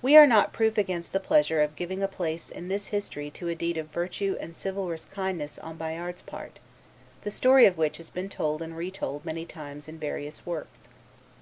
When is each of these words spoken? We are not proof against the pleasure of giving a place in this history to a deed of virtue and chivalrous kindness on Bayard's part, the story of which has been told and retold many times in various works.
We 0.00 0.16
are 0.16 0.26
not 0.26 0.54
proof 0.54 0.78
against 0.78 1.12
the 1.12 1.20
pleasure 1.20 1.60
of 1.60 1.76
giving 1.76 2.02
a 2.02 2.08
place 2.08 2.48
in 2.48 2.68
this 2.68 2.86
history 2.86 3.28
to 3.32 3.48
a 3.50 3.54
deed 3.54 3.76
of 3.76 3.88
virtue 3.88 4.34
and 4.40 4.56
chivalrous 4.56 5.04
kindness 5.04 5.58
on 5.58 5.76
Bayard's 5.76 6.22
part, 6.22 6.58
the 7.20 7.30
story 7.30 7.66
of 7.66 7.76
which 7.76 7.98
has 7.98 8.08
been 8.08 8.30
told 8.30 8.62
and 8.62 8.74
retold 8.74 9.26
many 9.26 9.44
times 9.44 9.88
in 9.88 9.98
various 9.98 10.46
works. 10.46 10.88